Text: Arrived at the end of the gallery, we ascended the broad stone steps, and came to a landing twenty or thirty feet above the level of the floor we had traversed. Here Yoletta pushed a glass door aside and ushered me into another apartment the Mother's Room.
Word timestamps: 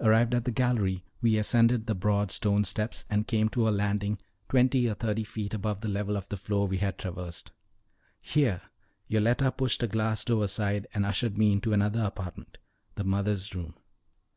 Arrived 0.00 0.34
at 0.34 0.34
the 0.34 0.34
end 0.34 0.34
of 0.34 0.44
the 0.46 0.50
gallery, 0.50 1.04
we 1.20 1.38
ascended 1.38 1.86
the 1.86 1.94
broad 1.94 2.32
stone 2.32 2.64
steps, 2.64 3.04
and 3.08 3.28
came 3.28 3.48
to 3.48 3.68
a 3.68 3.70
landing 3.70 4.18
twenty 4.48 4.88
or 4.90 4.94
thirty 4.94 5.22
feet 5.22 5.54
above 5.54 5.82
the 5.82 5.88
level 5.88 6.16
of 6.16 6.28
the 6.30 6.36
floor 6.36 6.66
we 6.66 6.78
had 6.78 6.98
traversed. 6.98 7.52
Here 8.20 8.62
Yoletta 9.06 9.52
pushed 9.56 9.84
a 9.84 9.86
glass 9.86 10.24
door 10.24 10.42
aside 10.42 10.88
and 10.94 11.06
ushered 11.06 11.38
me 11.38 11.52
into 11.52 11.72
another 11.72 12.00
apartment 12.02 12.58
the 12.96 13.04
Mother's 13.04 13.54
Room. 13.54 13.74